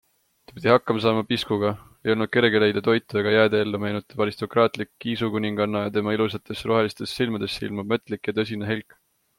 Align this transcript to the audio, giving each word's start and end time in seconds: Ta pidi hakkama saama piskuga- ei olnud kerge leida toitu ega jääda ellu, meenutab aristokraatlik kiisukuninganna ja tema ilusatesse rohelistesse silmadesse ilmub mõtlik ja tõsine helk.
Ta 0.49 0.53
pidi 0.53 0.69
hakkama 0.69 1.01
saama 1.03 1.25
piskuga- 1.31 1.69
ei 2.07 2.13
olnud 2.13 2.31
kerge 2.37 2.61
leida 2.63 2.83
toitu 2.87 3.19
ega 3.21 3.35
jääda 3.35 3.61
ellu, 3.67 3.83
meenutab 3.85 4.25
aristokraatlik 4.27 4.91
kiisukuninganna 5.07 5.85
ja 5.85 5.95
tema 5.99 6.19
ilusatesse 6.19 6.71
rohelistesse 6.75 7.21
silmadesse 7.23 7.67
ilmub 7.71 7.95
mõtlik 7.95 8.31
ja 8.31 8.39
tõsine 8.41 8.75
helk. 8.75 9.03